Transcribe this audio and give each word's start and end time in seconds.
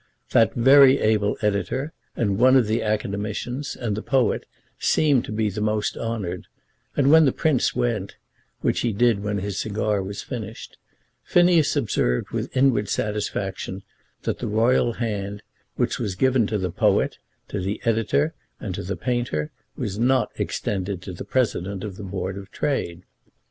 That 0.31 0.55
very 0.55 0.97
able 0.97 1.37
editor, 1.43 1.93
and 2.15 2.39
one 2.39 2.55
of 2.57 2.65
the 2.65 2.81
Academicians, 2.81 3.75
and 3.75 3.95
the 3.95 4.01
poet, 4.01 4.47
seemed 4.79 5.25
to 5.25 5.31
be 5.31 5.47
the 5.51 5.61
most 5.61 5.95
honoured, 5.95 6.47
and 6.97 7.11
when 7.11 7.25
the 7.25 7.31
Prince 7.31 7.75
went, 7.75 8.15
which 8.61 8.79
he 8.79 8.93
did 8.93 9.21
when 9.23 9.37
his 9.37 9.59
cigar 9.59 10.01
was 10.01 10.23
finished, 10.23 10.79
Phineas 11.23 11.75
observed 11.75 12.31
with 12.31 12.57
inward 12.57 12.89
satisfaction 12.89 13.83
that 14.23 14.39
the 14.39 14.47
royal 14.47 14.93
hand, 14.93 15.43
which 15.75 15.99
was 15.99 16.15
given 16.15 16.47
to 16.47 16.57
the 16.57 16.71
poet, 16.71 17.19
to 17.49 17.59
the 17.59 17.79
editor, 17.85 18.33
and 18.59 18.73
to 18.73 18.81
the 18.81 18.97
painter, 18.97 19.51
was 19.77 19.99
not 19.99 20.31
extended 20.35 21.03
to 21.03 21.13
the 21.13 21.25
President 21.25 21.83
of 21.83 21.95
the 21.97 22.03
Board 22.03 22.39
of 22.39 22.49
Trade. 22.49 23.03